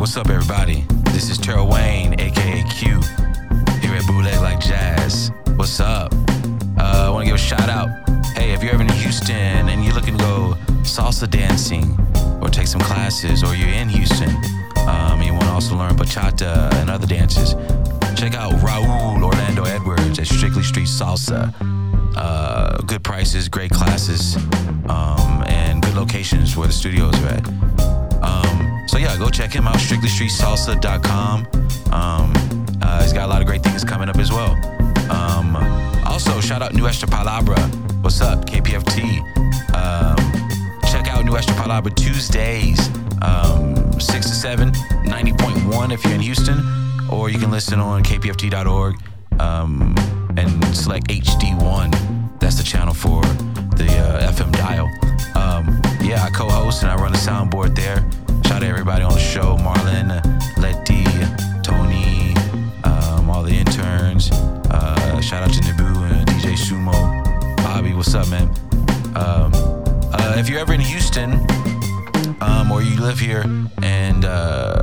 [0.00, 0.86] what's up, everybody?
[1.12, 3.00] This is Terrell Wayne, aka Q,
[3.82, 5.30] here at Bootleg Like Jazz.
[5.56, 6.14] What's up?
[6.78, 7.90] Uh, I want to give a shout out.
[8.34, 10.54] Hey, if you're ever in Houston and you're looking to go
[10.84, 11.98] salsa dancing
[12.40, 14.30] or take some classes, or you're in Houston
[14.88, 17.52] um, and you want to also learn bachata and other dances,
[18.18, 21.54] check out Raul Orlando Edwards at Strictly Street Salsa.
[22.16, 24.36] Uh, good prices, great classes,
[24.88, 27.69] um, and good locations where the studios are at.
[28.90, 31.46] So yeah, go check him out, strictlystreetsalsa.com.
[31.92, 32.32] Um,
[32.82, 34.54] uh, he's got a lot of great things coming up as well.
[35.08, 35.54] Um,
[36.04, 37.56] also, shout out Nuestra Palabra.
[38.02, 39.20] What's up, KPFT?
[39.76, 40.16] Um,
[40.90, 42.88] check out Nuestra Palabra Tuesdays,
[43.22, 46.58] um, 6 to 7, 90.1 if you're in Houston,
[47.12, 48.96] or you can listen on kpft.org
[49.38, 49.94] um,
[50.36, 52.40] and select HD1.
[52.40, 53.22] That's the channel for
[53.76, 54.88] the uh, FM dial.
[55.36, 58.04] Um, yeah, I co-host and I run the soundboard there.
[58.50, 60.08] Shout out to everybody on the show: Marlon,
[60.58, 61.04] Letty,
[61.62, 62.34] Tony,
[62.82, 64.32] um, all the interns.
[64.32, 67.94] Uh, shout out to Naboo and DJ Sumo, Bobby.
[67.94, 68.48] What's up, man?
[69.14, 69.52] Um,
[70.12, 71.34] uh, if you're ever in Houston
[72.40, 73.44] um, or you live here,
[73.84, 74.82] and uh,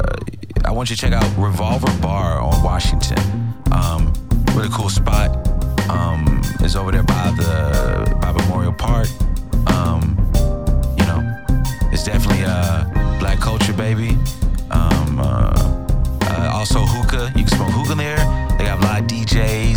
[0.64, 3.20] I want you to check out Revolver Bar on Washington.
[3.74, 4.14] Um,
[4.56, 5.46] really cool spot.
[5.90, 9.10] Um, is over there by the by Memorial Park.
[9.68, 10.27] Um,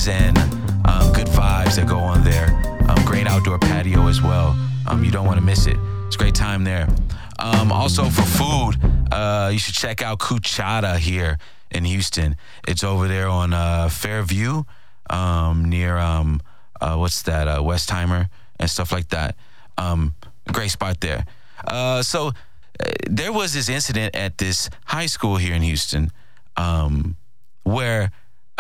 [0.09, 0.39] And
[0.87, 2.49] um, good vibes that go on there.
[2.89, 4.57] Um, great outdoor patio as well.
[4.87, 5.77] Um, you don't want to miss it.
[6.07, 6.89] It's great time there.
[7.39, 8.77] Um, also for food,
[9.13, 11.37] uh, you should check out Kuchada here
[11.71, 12.37] in Houston.
[12.67, 14.63] It's over there on uh, Fairview,
[15.11, 16.41] um, near um,
[16.81, 18.29] uh, what's that, uh, Westheimer
[18.59, 19.37] and stuff like that.
[20.51, 21.27] Great spot there.
[21.67, 22.33] Uh, so uh,
[23.09, 26.11] there was this incident at this high school here in Houston
[27.65, 28.11] where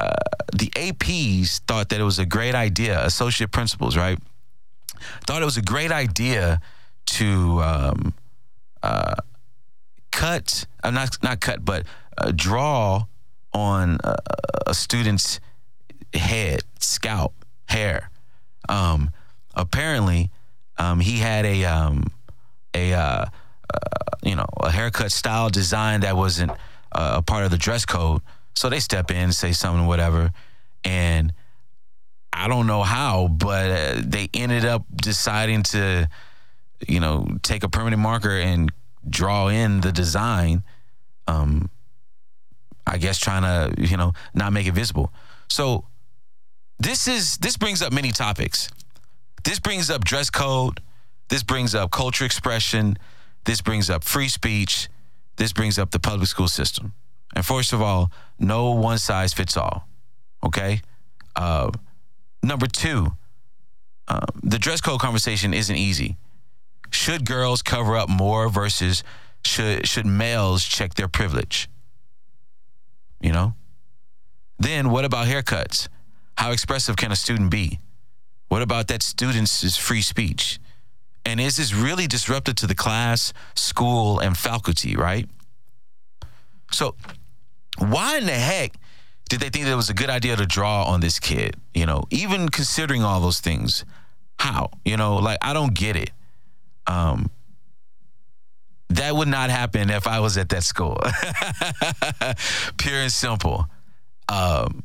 [0.00, 0.12] uh,
[0.54, 4.18] the APs thought that it was a great idea, associate principals, right?
[5.26, 6.60] Thought it was a great idea
[7.06, 8.14] to um,
[8.82, 9.14] uh,
[10.10, 11.84] cut, uh, not not cut, but
[12.18, 13.04] uh, draw
[13.52, 14.16] on a,
[14.68, 15.40] a student's
[16.14, 17.34] head, scalp,
[17.66, 18.10] hair.
[18.68, 19.10] Um,
[19.54, 20.30] apparently,
[20.78, 22.12] um, he had a um,
[22.74, 23.26] a uh, uh,
[24.22, 26.52] you know a haircut style design that wasn't
[26.92, 28.22] uh, a part of the dress code.
[28.54, 30.32] So they step in, say something, whatever,
[30.84, 31.32] and
[32.32, 36.08] I don't know how, but uh, they ended up deciding to,
[36.86, 38.70] you know, take a permanent marker and
[39.08, 40.62] draw in the design.
[41.26, 41.70] Um,
[42.86, 45.12] I guess trying to, you know, not make it visible.
[45.48, 45.84] So
[46.78, 48.70] this is this brings up many topics.
[49.44, 50.80] This brings up dress code.
[51.28, 52.98] This brings up culture expression.
[53.44, 54.88] This brings up free speech.
[55.36, 56.94] This brings up the public school system.
[57.34, 59.88] And first of all, no one size fits all.
[60.42, 60.80] Okay.
[61.36, 61.70] Uh,
[62.42, 63.12] number two,
[64.08, 66.16] um, the dress code conversation isn't easy.
[66.90, 69.04] Should girls cover up more versus
[69.44, 71.68] should should males check their privilege?
[73.20, 73.54] You know.
[74.58, 75.88] Then what about haircuts?
[76.36, 77.78] How expressive can a student be?
[78.48, 80.58] What about that student's free speech?
[81.24, 85.28] And is this really disruptive to the class, school, and faculty, right?
[86.72, 86.96] So,
[87.80, 88.74] why in the heck
[89.28, 91.56] did they think that it was a good idea to draw on this kid?
[91.74, 93.84] You know, even considering all those things,
[94.38, 94.70] how?
[94.84, 96.10] You know, like I don't get it.
[96.86, 97.30] Um,
[98.90, 100.98] that would not happen if I was at that school.
[102.76, 103.66] Pure and simple.
[104.28, 104.82] Um,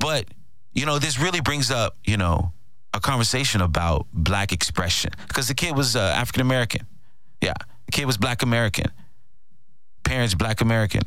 [0.00, 0.26] but
[0.72, 2.52] you know, this really brings up, you know,
[2.94, 6.86] a conversation about black expression because the kid was uh, African American.
[7.40, 7.54] Yeah,
[7.86, 8.90] the kid was black American.
[10.04, 11.02] Parents black American.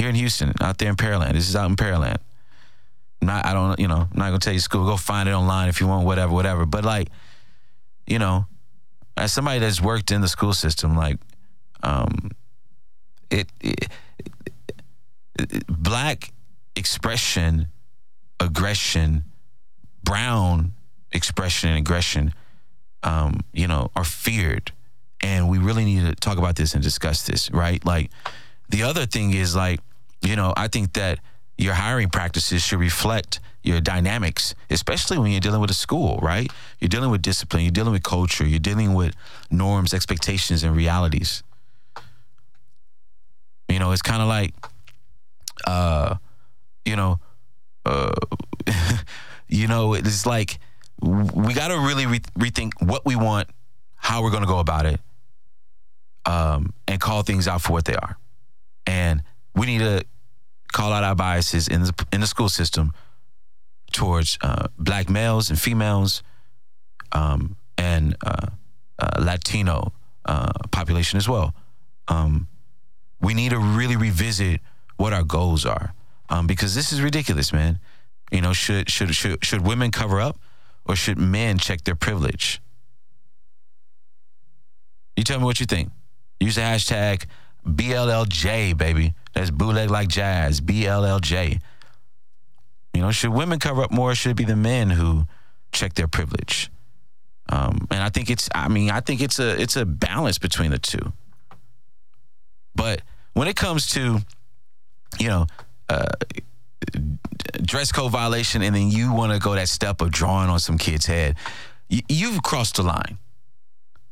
[0.00, 1.34] Here in Houston, out there in Pearland.
[1.34, 2.16] This is out in Pearland.
[3.20, 4.86] not, I don't, you know, I'm not gonna tell you school.
[4.86, 6.64] Go find it online if you want, whatever, whatever.
[6.64, 7.10] But like,
[8.06, 8.46] you know,
[9.18, 11.18] as somebody that's worked in the school system, like,
[11.82, 12.30] um,
[13.30, 13.88] it, it,
[15.38, 16.32] it black
[16.76, 17.66] expression,
[18.40, 19.24] aggression,
[20.02, 20.72] brown
[21.12, 22.32] expression and aggression,
[23.02, 24.72] um, you know, are feared.
[25.20, 27.84] And we really need to talk about this and discuss this, right?
[27.84, 28.10] Like,
[28.70, 29.80] the other thing is like,
[30.22, 31.18] you know, I think that
[31.56, 36.50] your hiring practices should reflect your dynamics, especially when you're dealing with a school, right?
[36.78, 39.14] You're dealing with discipline, you're dealing with culture, you're dealing with
[39.50, 41.42] norms, expectations, and realities.
[43.68, 44.54] You know, it's kind of like,
[45.66, 46.16] uh,
[46.84, 47.20] you know,
[47.84, 48.12] uh,
[49.48, 50.58] you know, it's like
[51.02, 53.48] we got to really re- rethink what we want,
[53.96, 55.00] how we're going to go about it,
[56.24, 58.16] um, and call things out for what they are.
[58.86, 59.22] And
[59.60, 60.02] we need to
[60.72, 62.94] call out our biases in the, in the school system
[63.92, 66.22] towards uh, black males and females
[67.12, 68.46] um, and uh,
[68.98, 69.92] uh, Latino
[70.24, 71.54] uh, population as well.
[72.08, 72.48] Um,
[73.20, 74.62] we need to really revisit
[74.96, 75.92] what our goals are
[76.30, 77.80] um, because this is ridiculous, man.
[78.32, 80.38] You know, should should should should women cover up
[80.86, 82.62] or should men check their privilege?
[85.16, 85.90] You tell me what you think.
[86.38, 87.26] Use the hashtag
[87.66, 89.14] BLLJ, baby.
[89.34, 90.60] That's bootleg like jazz.
[90.60, 91.60] BLLJ.
[92.94, 94.14] You know, should women cover up more?
[94.14, 95.26] should it be the men who
[95.72, 96.70] check their privilege?
[97.48, 98.48] Um, and I think it's.
[98.54, 101.12] I mean, I think it's a it's a balance between the two.
[102.74, 103.02] But
[103.34, 104.18] when it comes to,
[105.18, 105.46] you know,
[105.88, 106.06] uh,
[107.62, 110.78] dress code violation, and then you want to go that step of drawing on some
[110.78, 111.36] kid's head,
[111.88, 113.18] you, you've crossed the line.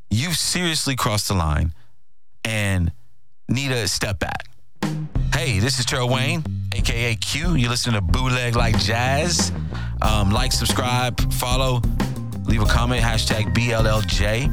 [0.09, 1.73] You've seriously crossed the line,
[2.43, 2.91] and
[3.49, 4.45] need a step back.
[5.33, 6.43] Hey, this is Terrell Wayne,
[6.75, 7.55] aka Q.
[7.55, 9.51] You listen to Bootleg Like Jazz.
[10.01, 11.81] Um, like, subscribe, follow,
[12.45, 14.47] leave a comment, hashtag BLLJ.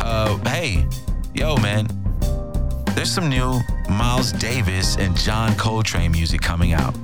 [0.00, 0.86] Uh, hey,
[1.34, 1.86] yo, man,
[2.94, 6.94] there's some new Miles Davis and John Coltrane music coming out.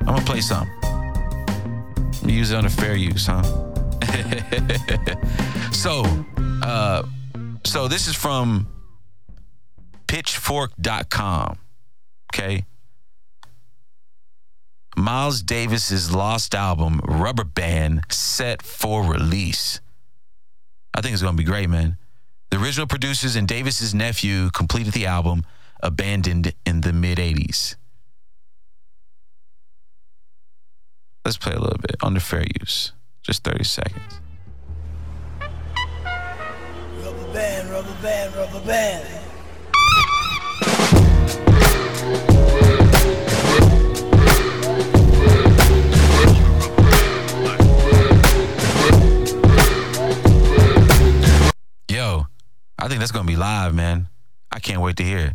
[0.00, 0.70] I'm gonna play some.
[2.24, 3.42] Use it under fair use, huh?
[5.72, 6.04] so,
[6.62, 7.02] uh,
[7.72, 8.68] so this is from
[10.06, 11.58] pitchfork.com.
[12.34, 12.66] Okay.
[14.94, 19.80] Miles Davis's lost album, Rubber Band, set for release.
[20.92, 21.96] I think it's going to be great, man.
[22.50, 25.46] The original producers and Davis's nephew completed the album,
[25.82, 27.76] abandoned in the mid 80s.
[31.24, 32.92] Let's play a little bit under fair use.
[33.22, 34.21] Just 30 seconds.
[37.82, 39.08] Rubber band, rubber band.
[51.88, 52.26] Yo,
[52.78, 54.08] I think that's gonna be live, man.
[54.52, 55.32] I can't wait to hear it.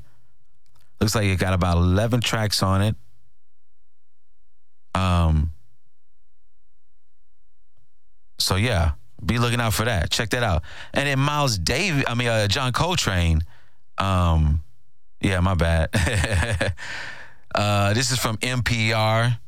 [1.01, 2.95] Looks like it got about 11 tracks on it.
[4.95, 5.51] Um,
[8.39, 8.91] so yeah,
[9.25, 10.09] be looking out for that.
[10.09, 10.63] Check that out.
[10.93, 13.41] And then Miles Davis, I mean uh, John Coltrane.
[13.97, 14.63] Um,
[15.21, 15.89] yeah, my bad.
[17.55, 19.39] uh, this is from NPR.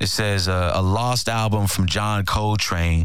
[0.00, 3.04] It says uh, a lost album from John Coltrane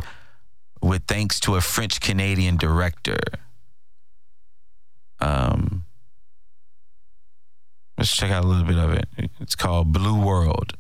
[0.82, 3.20] with thanks to a French Canadian director.
[5.20, 5.86] Um,
[7.98, 9.32] let's check out a little bit of it.
[9.40, 10.74] It's called Blue World.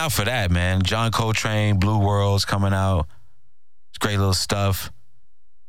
[0.00, 0.82] Out for that, man.
[0.82, 3.06] John Coltrane, Blue World's coming out.
[3.90, 4.90] It's great little stuff.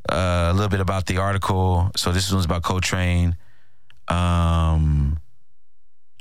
[0.09, 1.91] Uh, a little bit about the article.
[1.97, 3.35] So this one's about Coltrane.
[4.07, 5.19] Um,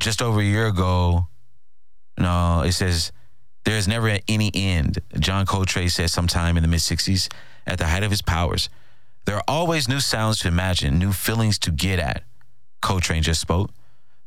[0.00, 1.29] just over a year ago,
[2.19, 3.12] no, it says
[3.64, 4.99] there is never any end.
[5.21, 7.33] John Coltrane said sometime in the mid 60s,
[7.64, 8.69] at the height of his powers.
[9.25, 12.25] There are always new sounds to imagine, new feelings to get at.
[12.83, 13.71] Coltrane just spoke.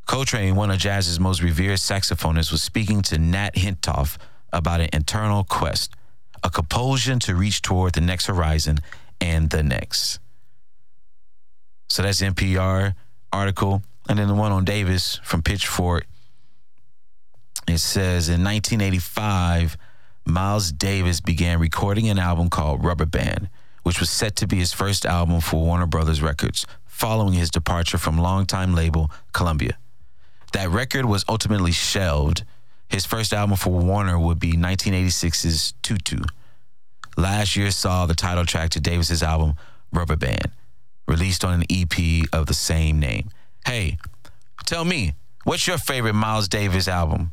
[0.06, 4.18] Coltrane, one of jazz's most revered saxophonists, was speaking to Nat Hentoff
[4.52, 5.94] about an internal quest,
[6.44, 8.80] a compulsion to reach toward the next horizon
[9.22, 10.20] and the next.
[11.90, 12.96] So that's NPR
[13.32, 13.82] article.
[14.10, 16.06] And then the one on Davis from Pitchfork.
[17.68, 19.78] It says in 1985,
[20.26, 23.50] Miles Davis began recording an album called Rubber Band,
[23.84, 27.98] which was set to be his first album for Warner Brothers Records following his departure
[27.98, 29.78] from longtime label Columbia.
[30.54, 32.44] That record was ultimately shelved.
[32.88, 36.20] His first album for Warner would be 1986's Tutu.
[37.18, 39.56] Last year saw the title track to Davis's album
[39.92, 40.52] Rubber Band,
[41.08, 43.30] released on an EP of the same name.
[43.66, 43.98] Hey,
[44.66, 47.32] tell me, what's your favorite Miles Davis album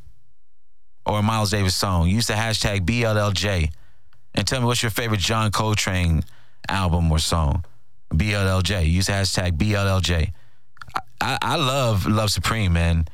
[1.06, 2.08] or Miles Davis song?
[2.08, 3.70] Use the hashtag BLLJ
[4.34, 6.22] and tell me what's your favorite John Coltrane
[6.68, 7.64] album or song.
[8.12, 8.90] BLLJ.
[8.90, 10.32] Use the hashtag BLLJ.
[11.20, 13.06] I, I, love Love Supreme, man.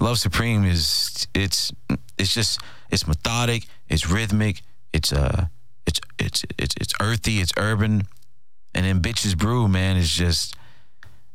[0.00, 1.72] Love Supreme is it's
[2.18, 2.60] it's just
[2.90, 4.62] it's methodic, it's rhythmic,
[4.92, 5.46] it's uh
[5.86, 8.02] it's it's it's it's earthy, it's urban,
[8.74, 10.56] and then Bitches Brew, man, is just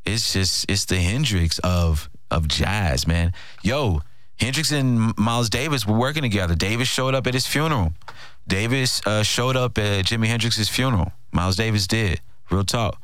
[0.06, 3.34] it's just it's the Hendrix of of jazz, man.
[3.63, 4.01] Yo,
[4.39, 6.56] Hendrix and Miles Davis were working together.
[6.56, 7.94] Davis showed up at his funeral.
[8.48, 11.12] Davis uh, showed up at Jimi Hendrix's funeral.
[11.32, 12.22] Miles Davis did.
[12.50, 13.00] Real talk.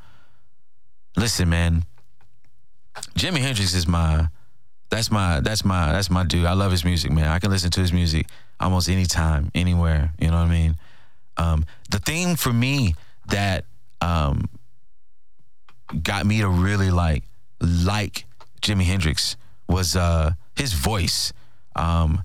[1.18, 1.86] Listen, man.
[3.18, 4.28] Jimi Hendrix is my
[4.90, 6.46] that's my that's my that's my dude.
[6.46, 7.28] I love his music, man.
[7.28, 8.28] I can listen to his music
[8.60, 10.12] almost anytime, anywhere.
[10.20, 10.76] You know what I mean?
[11.38, 12.96] Um, the thing for me
[13.28, 13.66] that
[14.02, 14.48] um,
[16.02, 17.24] got me to really like
[17.60, 18.26] like
[18.62, 19.38] Jimi Hendrix
[19.68, 21.34] was uh, his voice.
[21.76, 22.24] Um,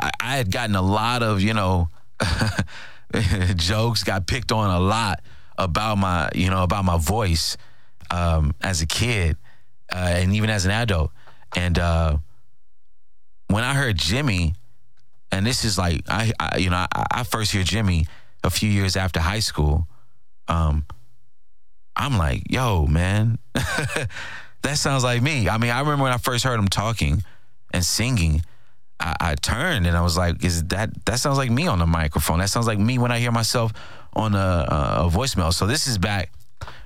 [0.00, 1.88] I, I had gotten a lot of you know
[3.56, 5.20] jokes, got picked on a lot
[5.58, 7.56] about my you know about my voice
[8.10, 9.36] um, as a kid
[9.92, 11.10] uh, and even as an adult.
[11.56, 12.18] And uh,
[13.48, 14.54] when I heard Jimi,
[15.30, 18.06] and this is like I, I you know I, I, first hear Jimi
[18.42, 19.86] a few years after high school.
[20.48, 20.86] Um,
[21.96, 24.08] I'm like, yo, man, that
[24.74, 25.48] sounds like me.
[25.48, 27.22] I mean, I remember when I first heard him talking
[27.72, 28.42] and singing.
[29.00, 31.86] I, I, turned and I was like, "Is that that sounds like me on the
[31.86, 32.38] microphone?
[32.38, 33.72] That sounds like me when I hear myself
[34.12, 36.32] on a, a, voicemail." So this is back,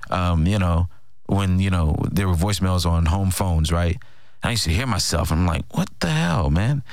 [0.09, 0.89] um, you know,
[1.29, 3.97] when you know there were voicemails on home phones, right?
[4.41, 5.31] I used to hear myself.
[5.31, 6.83] I'm like, "What the hell, man?"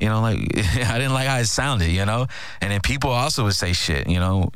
[0.00, 2.26] You know, like I didn't like how it sounded, you know.
[2.60, 4.50] And then people also would say shit, you know.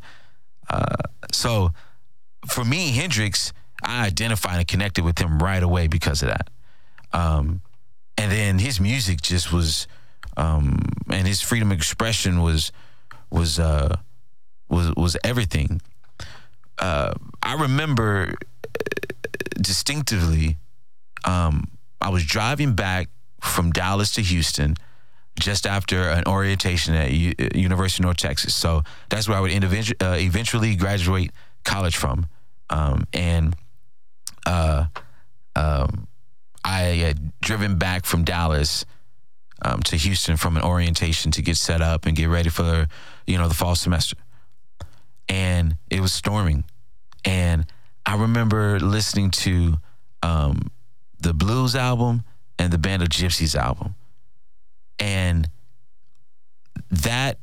[0.68, 0.96] Uh,
[1.32, 1.72] so
[2.46, 3.52] for me, Hendrix,
[3.82, 6.50] I identified and connected with him right away because of that.
[7.12, 7.62] Um,
[8.16, 9.86] and then his music just was,
[10.36, 12.72] um, and his freedom of expression was,
[13.30, 13.96] was, uh,
[14.68, 15.80] was, was everything.
[16.78, 18.34] Uh, I remember
[19.60, 20.56] distinctively,
[21.24, 21.68] um,
[22.00, 23.08] I was driving back
[23.40, 24.76] from Dallas to Houston
[25.38, 28.54] just after an orientation at U- University of North Texas.
[28.54, 29.52] So that's where I would
[30.02, 31.30] uh, eventually graduate
[31.64, 32.26] college from.
[32.70, 33.54] Um, and
[34.46, 34.86] uh,
[35.54, 36.08] um,
[36.64, 38.84] I had driven back from Dallas
[39.62, 42.86] um, to Houston from an orientation to get set up and get ready for,
[43.26, 44.16] you know, the fall semester.
[45.28, 46.64] And it was storming.
[47.24, 47.66] And
[48.08, 49.74] I remember listening to
[50.22, 50.70] um,
[51.20, 52.24] the Blues album
[52.58, 53.96] and the Band of Gypsies album.
[54.98, 55.50] And
[56.90, 57.38] that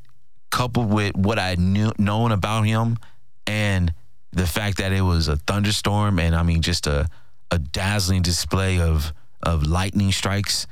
[0.50, 2.98] coupled with what I knew known about him
[3.46, 3.94] and
[4.32, 7.08] the fact that it was a thunderstorm and I mean just a
[7.52, 10.66] a dazzling display of of lightning strikes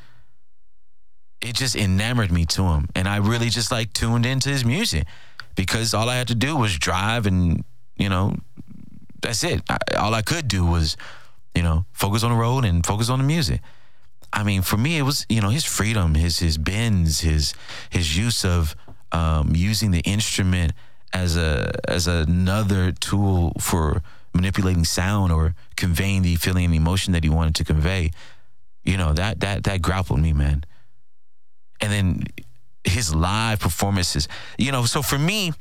[1.42, 5.06] it just enamored me to him and I really just like tuned into his music
[5.56, 7.64] because all I had to do was drive and
[7.98, 8.36] you know
[9.24, 10.96] that's it I, all I could do was
[11.56, 13.62] you know focus on the road and focus on the music
[14.32, 17.53] I mean for me it was you know his freedom his his bends his
[17.89, 18.75] his use of
[19.12, 20.74] um, using the instrument
[21.13, 24.01] as a as another tool for
[24.34, 28.12] manipulating sound or conveying the feeling and emotion that he wanted to convey.
[28.84, 30.65] You know that that that grappled me, man.
[31.80, 32.24] And then
[32.84, 34.27] his live performances.
[34.58, 35.53] You know, so for me,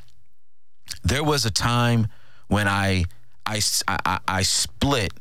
[1.05, 2.09] there was a time
[2.49, 3.05] when I
[3.47, 5.13] I I, I split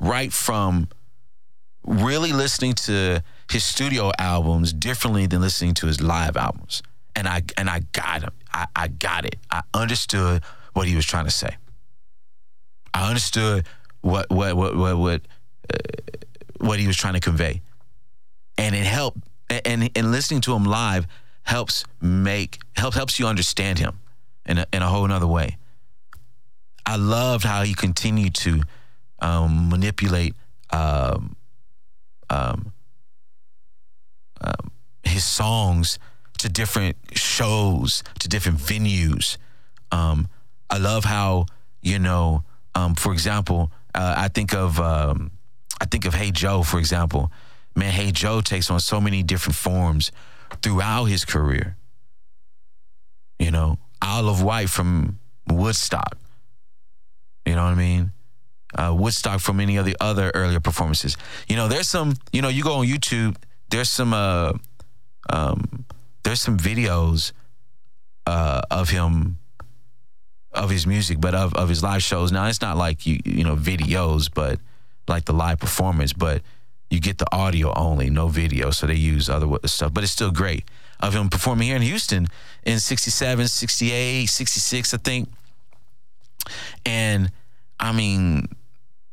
[0.00, 0.88] right from
[1.84, 6.82] really listening to his studio albums differently than listening to his live albums
[7.16, 8.32] and I and I got him.
[8.52, 9.36] I, I got it.
[9.50, 10.42] I understood
[10.74, 11.56] what he was trying to say.
[12.94, 13.66] I understood
[14.02, 15.22] what what what what what,
[15.72, 15.78] uh,
[16.60, 17.62] what he was trying to convey,
[18.58, 19.18] and it helped.
[19.48, 21.06] And and listening to him live
[21.42, 24.00] helps make helps helps you understand him
[24.44, 25.56] in a, in a whole other way.
[26.86, 28.62] I loved how he continued to
[29.18, 30.34] um, manipulate
[30.70, 31.36] um,
[32.30, 32.72] um,
[34.40, 34.70] um
[35.02, 35.98] his songs
[36.38, 39.36] to different shows, to different venues.
[39.90, 40.28] Um,
[40.70, 41.46] I love how
[41.82, 46.78] you know, um, for example, uh, I think of I think of Hey Joe, for
[46.78, 47.30] example.
[47.74, 50.12] Man, Hey Joe takes on so many different forms
[50.62, 51.76] throughout his career.
[53.38, 56.16] You know, Isle of Wight from Woodstock.
[57.46, 58.12] You know what I mean?
[58.74, 61.16] Uh, Woodstock from any of the other earlier performances.
[61.48, 62.16] You know, there's some.
[62.32, 63.36] You know, you go on YouTube.
[63.70, 64.12] There's some.
[64.12, 64.52] Uh,
[65.30, 65.84] um,
[66.24, 67.32] there's some videos
[68.26, 69.38] uh, of him
[70.52, 72.32] of his music, but of, of his live shows.
[72.32, 74.58] Now it's not like you you know videos, but
[75.06, 76.42] like the live performance, but
[76.90, 78.70] you get the audio only, no video.
[78.70, 80.64] So they use other stuff, but it's still great
[81.00, 82.26] of him performing here in Houston
[82.64, 85.28] in 67, 68, 66, I think.
[86.84, 87.30] And
[87.78, 88.48] I mean,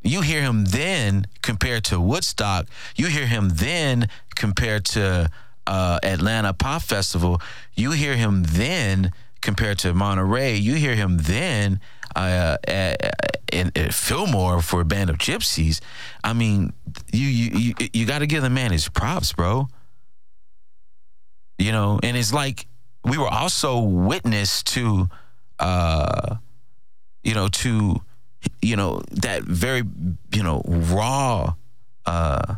[0.01, 5.29] you hear him then compared to Woodstock, you hear him then compared to
[5.67, 7.41] uh, Atlanta Pop Festival,
[7.73, 9.11] you hear him then
[9.41, 10.55] compared to Monterey.
[10.55, 11.79] You hear him then.
[12.15, 13.13] uh, at,
[13.53, 15.79] at Fillmore for a band of gypsies.
[16.23, 16.73] I mean,
[17.11, 19.67] you you you, you got to give the man his props, bro.
[21.57, 22.67] You know, and it's like
[23.03, 25.09] we were also witness to,
[25.59, 26.35] uh,
[27.23, 28.01] you know, to,
[28.61, 29.83] you know, that very,
[30.33, 31.53] you know, raw,
[32.05, 32.55] uh,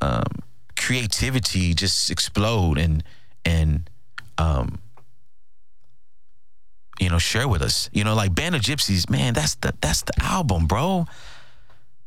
[0.00, 0.24] um,
[0.76, 3.02] creativity just explode and
[3.44, 3.90] and
[4.38, 4.78] um
[7.00, 7.90] you know share with us.
[7.92, 11.06] You know like band of gypsies man that's the that's the album bro.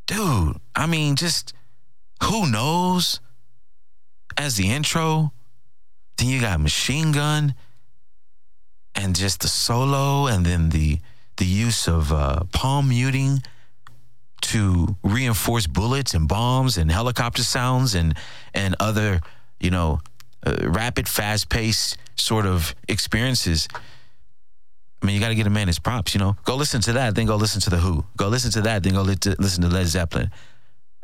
[0.08, 1.54] Dude i mean just
[2.24, 3.20] who knows?
[4.38, 5.34] As the intro
[6.18, 7.56] then you got machine gun
[8.96, 11.00] and just the solo and then the
[11.40, 13.42] the use of uh, palm muting
[14.42, 18.16] to reinforce bullets and bombs and helicopter sounds and
[18.54, 19.20] and other
[19.60, 20.00] you know
[20.46, 23.68] uh, rapid fast paced sort of experiences
[25.02, 26.14] I mean, you got to get a man his props.
[26.14, 28.04] You know, go listen to that, then go listen to the Who.
[28.18, 30.30] Go listen to that, then go li- to, listen to Led Zeppelin.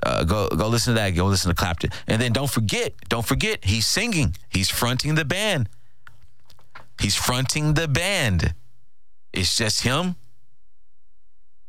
[0.04, 1.12] Uh, go go listen to that.
[1.12, 4.36] Go listen to Clapton, and then don't forget, don't forget, he's singing.
[4.50, 5.70] He's fronting the band.
[7.00, 8.54] He's fronting the band.
[9.32, 10.16] It's just him,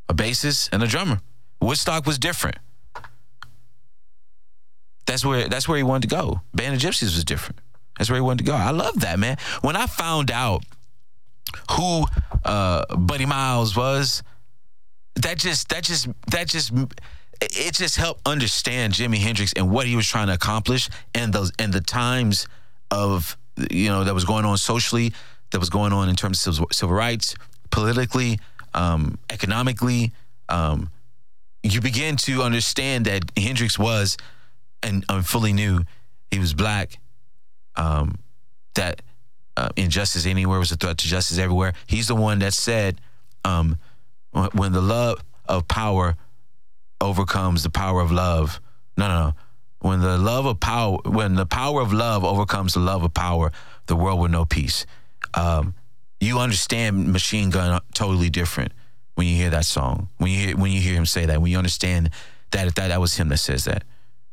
[0.08, 1.20] a bassist, and a drummer.
[1.60, 2.58] Woodstock was different.
[5.06, 6.42] That's where that's where he wanted to go.
[6.54, 7.60] Band of Gypsies was different.
[7.96, 8.54] That's where he wanted to go.
[8.54, 9.36] I love that man.
[9.62, 10.64] When I found out
[11.72, 12.04] who
[12.44, 14.22] uh, Buddy Miles was,
[15.16, 16.72] that just that just that just
[17.40, 21.52] it just helped understand Jimi Hendrix and what he was trying to accomplish and those
[21.58, 22.48] and the times
[22.90, 23.36] of
[23.70, 25.12] you know that was going on socially,
[25.50, 27.34] that was going on in terms of civil, rights,
[27.70, 28.38] politically,
[28.76, 30.12] um, economically.
[30.48, 30.90] Um,
[31.62, 34.16] you begin to understand that Hendrix was
[34.82, 35.80] and um, fully knew
[36.30, 36.98] he was black.
[37.74, 38.18] Um,
[38.74, 39.02] that
[39.56, 41.72] uh, injustice anywhere was a threat to justice everywhere.
[41.86, 43.00] He's the one that said,
[43.44, 43.78] um,
[44.52, 46.16] when the love of power
[47.00, 48.60] overcomes the power of love.
[48.96, 49.32] No, no, no.
[49.80, 53.52] When the love of power, when the power of love overcomes the love of power,
[53.86, 54.86] the world will know peace.
[55.34, 55.74] Um,
[56.20, 58.72] you understand Machine Gun totally different
[59.14, 60.08] when you hear that song.
[60.18, 62.10] When you hear when you hear him say that, when you understand
[62.52, 63.84] that that that was him that says that,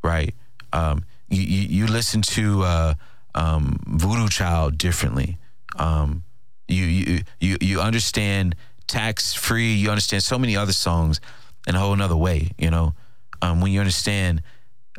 [0.04, 0.34] right?
[0.72, 2.94] Um, you, you, you listen to uh,
[3.36, 5.38] um, Voodoo Child differently.
[5.78, 6.24] Um,
[6.68, 8.56] you you you you understand
[8.88, 9.74] tax free.
[9.74, 11.20] You understand so many other songs
[11.68, 12.52] in a whole another way.
[12.58, 12.94] You know,
[13.42, 14.42] um, when you understand.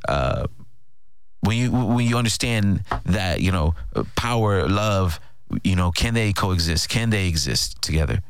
[0.06, 0.46] Uh,
[1.40, 3.74] when you when you understand that you know
[4.16, 5.20] power love
[5.62, 6.88] you know can they coexist?
[6.88, 8.20] Can they exist together?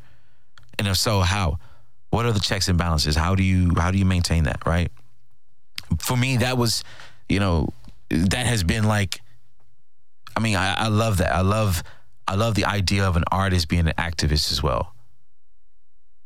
[0.77, 1.59] And if so how?
[2.09, 3.15] What are the checks and balances?
[3.15, 4.91] How do you how do you maintain that right?
[5.99, 6.83] For me that was
[7.29, 7.69] you know
[8.09, 9.21] that has been like
[10.35, 11.33] I mean, I, I love that.
[11.33, 11.83] I love
[12.27, 14.93] I love the idea of an artist being an activist as well.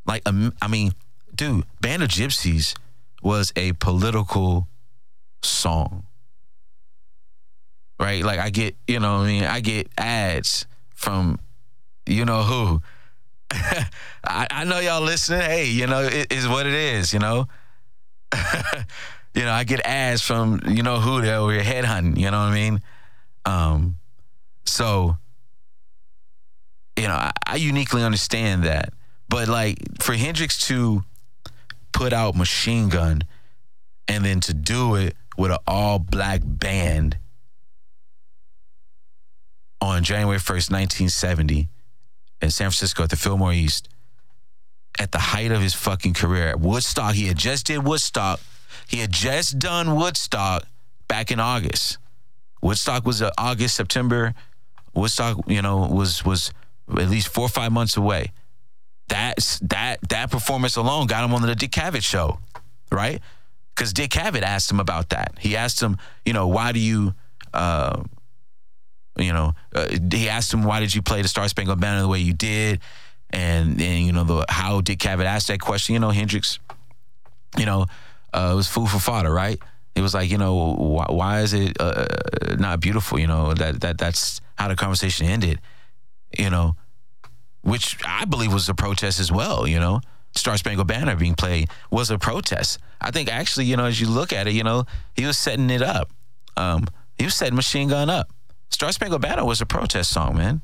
[0.06, 0.94] Like, um, I mean,
[1.36, 2.76] dude, Band of Gypsies
[3.22, 4.68] was a political
[5.44, 6.06] song,
[8.00, 8.24] right?
[8.24, 10.66] Like, I get, you know, I mean, I get ads
[11.00, 11.40] from,
[12.06, 12.82] you know who.
[13.52, 15.42] I, I, know y'all listening.
[15.42, 17.14] Hey, you know, it is what it is.
[17.14, 17.48] You know,
[19.34, 22.18] you know, I get ads from you know who that were headhunting.
[22.18, 22.82] You know what I mean?
[23.46, 23.98] Um,
[24.66, 25.18] so,
[26.98, 28.94] you know, I, I uniquely understand that.
[29.30, 31.04] But like for Hendrix to
[31.94, 33.24] put out Machine Gun
[34.08, 37.18] and then to do it with an all black band
[39.82, 41.70] on January 1st, 1970
[42.42, 43.90] in San Francisco at the Fillmore East
[45.00, 47.16] at the height of his fucking career at Woodstock.
[47.16, 48.40] He had just did Woodstock.
[48.88, 50.66] He had just done Woodstock
[51.08, 51.98] back in August.
[52.62, 54.34] Woodstock was uh, August, September.
[54.94, 56.52] Woodstock, you know, was was
[56.90, 58.32] at least four or five months away.
[59.08, 62.40] That's that that performance alone got him on the Dick Cavett show,
[62.92, 63.22] right?
[63.76, 65.36] Because Dick Cavett asked him about that.
[65.40, 67.14] He asked him, you know, why do you,
[67.54, 68.04] uh,
[69.20, 72.08] you know, uh, he asked him why did you play the Star Spangled Banner the
[72.08, 72.80] way you did,
[73.30, 75.94] and and you know the how Dick Cavett asked that question.
[75.94, 76.60] You know, Hendrix,
[77.58, 77.86] you know,
[78.34, 79.60] uh, it was food for fodder, right?
[79.96, 82.06] It was like, you know, why, why is it uh,
[82.58, 83.20] not beautiful?
[83.20, 85.60] You know, that that that's how the conversation ended.
[86.38, 86.76] You know,
[87.62, 89.68] which I believe was a protest as well.
[89.68, 90.02] You know,
[90.36, 92.80] Star Spangled Banner being played was a protest.
[93.02, 95.70] I think actually, you know, as you look at it, you know, he was setting
[95.70, 96.12] it up.
[96.56, 96.86] Um,
[97.18, 98.30] he was setting Machine Gun up.
[98.70, 100.62] Star Spangled Banner was a protest song, man.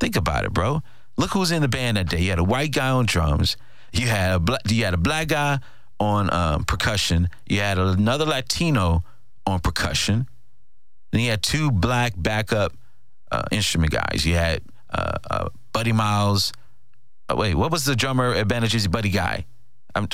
[0.00, 0.82] Think about it, bro.
[1.16, 2.20] Look who's in the band that day.
[2.20, 3.56] You had a white guy on drums.
[3.92, 5.58] You had a black, you had a black guy
[6.00, 7.28] on um, percussion.
[7.46, 9.04] You had another Latino
[9.46, 10.26] on percussion.
[11.10, 12.72] Then you had two black backup
[13.30, 14.24] uh, instrument guys.
[14.24, 16.52] You had uh, uh, Buddy Miles
[17.32, 19.46] oh, wait, what was the drummer at Band of Buddy Guy?
[19.94, 20.08] I'm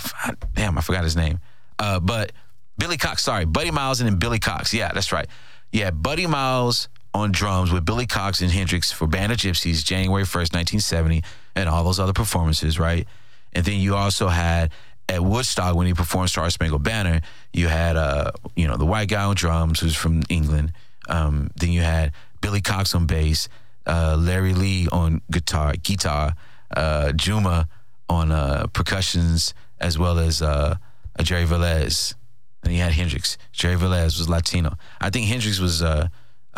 [0.54, 1.38] damn, I forgot his name.
[1.78, 2.32] Uh, but
[2.78, 4.74] Billy Cox, sorry, Buddy Miles and then Billy Cox.
[4.74, 5.26] Yeah, that's right.
[5.72, 10.24] Yeah, Buddy Miles on drums with Billy Cox and Hendrix for Band of Gypsies, January
[10.24, 11.22] 1st, 1970,
[11.54, 13.06] and all those other performances, right?
[13.52, 14.70] And then you also had
[15.08, 19.08] at Woodstock when he performed Star Spangled Banner, you had uh, you know, the white
[19.08, 20.72] guy on drums who's from England.
[21.08, 23.48] Um, then you had Billy Cox on bass,
[23.86, 26.34] uh, Larry Lee on guitar, guitar,
[26.76, 27.68] uh, Juma
[28.08, 30.76] on uh, percussions, as well as uh,
[31.22, 32.14] Jerry Velez.
[32.62, 33.38] And he had Hendrix.
[33.52, 34.76] Jerry Velez was Latino.
[35.00, 36.08] I think Hendrix was uh,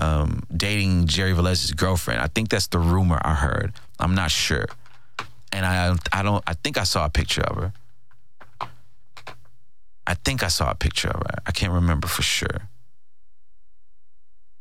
[0.00, 2.20] um, dating Jerry Velez's girlfriend.
[2.20, 3.72] I think that's the rumor I heard.
[3.98, 4.66] I'm not sure.
[5.52, 6.42] And I, I don't.
[6.46, 7.72] I think I saw a picture of her.
[10.06, 11.38] I think I saw a picture of her.
[11.46, 12.68] I can't remember for sure.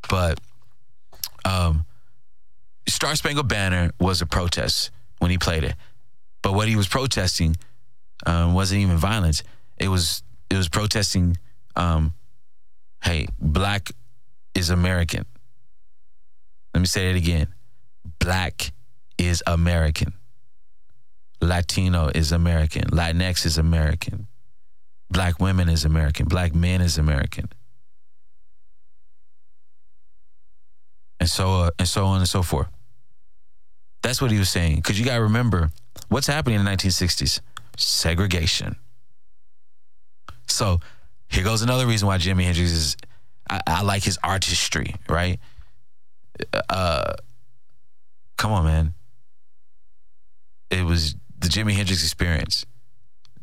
[0.08, 0.40] But
[1.44, 1.84] um,
[2.86, 5.74] Star Spangled Banner was a protest when he played it.
[6.42, 7.56] But what he was protesting
[8.26, 9.42] um, wasn't even violence.
[9.78, 11.38] It was it was protesting.
[11.76, 12.12] Um,
[13.02, 13.90] hey, black
[14.60, 15.24] is American.
[16.72, 17.48] Let me say it again.
[18.20, 18.72] Black
[19.18, 20.12] is American.
[21.40, 22.84] Latino is American.
[22.84, 24.28] Latinx is American.
[25.10, 26.26] Black women is American.
[26.26, 27.48] Black men is American.
[31.18, 32.68] And so uh, and so on and so forth.
[34.02, 34.76] That's what he was saying.
[34.76, 35.70] Because you got to remember
[36.08, 37.40] what's happening in the 1960s
[37.76, 38.76] segregation.
[40.46, 40.80] So
[41.28, 42.96] here goes another reason why Jimi Hendrix is,
[43.50, 45.38] I, I like his artistry, right?
[46.68, 47.14] Uh,
[48.38, 48.94] come on, man.
[50.70, 52.64] It was the Jimi Hendrix experience.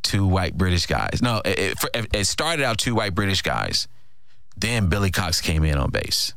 [0.02, 1.22] Two white British guys.
[1.22, 3.88] No, it, it, it started out two white British guys.
[4.56, 6.34] Then Billy Cox came in on bass.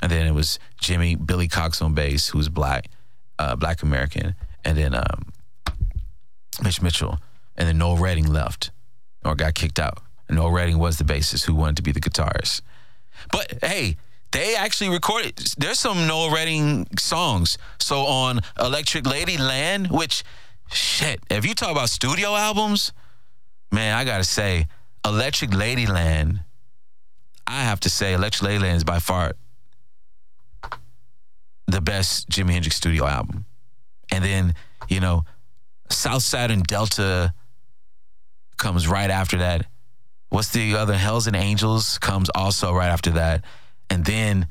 [0.00, 2.88] And then it was Jimi, Billy Cox on bass, who's black
[3.38, 5.32] uh, Black American, and then um,
[6.62, 7.18] Mitch Mitchell,
[7.56, 8.70] and then Noel Redding left
[9.24, 9.98] or got kicked out.
[10.32, 12.62] Noel Redding was the bassist who wanted to be the guitarist.
[13.30, 13.96] But hey,
[14.32, 15.36] they actually recorded.
[15.58, 17.58] There's some Noel Redding songs.
[17.78, 20.24] So on Electric Ladyland, which
[20.72, 22.92] shit, if you talk about studio albums,
[23.70, 24.66] man, I gotta say,
[25.04, 26.44] Electric Ladyland.
[27.46, 29.32] I have to say, Electric Ladyland is by far
[31.66, 33.46] the best Jimi Hendrix studio album.
[34.10, 34.54] And then,
[34.88, 35.24] you know,
[35.88, 37.34] South Saturn Delta
[38.58, 39.66] comes right after that.
[40.32, 40.94] What's the other?
[40.94, 43.44] Hells and Angels comes also right after that.
[43.90, 44.46] And then,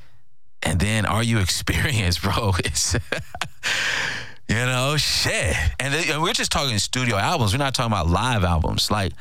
[0.61, 2.51] and then Are You Experienced, bro?
[2.59, 2.93] It's,
[4.47, 5.55] you know, shit.
[5.79, 7.51] And, and we're just talking studio albums.
[7.51, 8.91] We're not talking about live albums.
[8.91, 9.13] Like,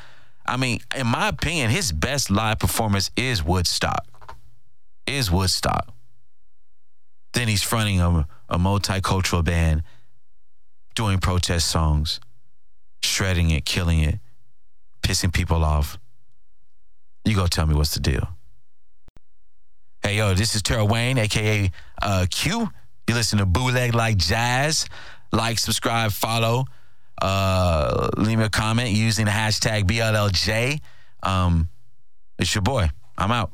[0.45, 4.37] I mean, in my opinion, his best live performance is Woodstock.
[5.07, 5.89] Is Woodstock.
[7.33, 9.83] Then he's fronting a, a multicultural band,
[10.95, 12.21] doing protest songs,
[13.03, 14.19] shredding it, killing it,
[15.03, 15.99] pissing people off.
[17.25, 18.29] You go tell me what's the deal.
[20.03, 22.69] Hey, yo, this is Terrell Wayne, aka uh, Q.
[23.09, 24.87] You listen to Bootleg Like Jazz.
[25.33, 26.65] Like, subscribe, follow.
[27.21, 30.81] Uh, leave me a comment using the hashtag BLLJ.
[31.23, 31.69] Um,
[32.39, 32.89] it's your boy.
[33.19, 33.53] I'm out.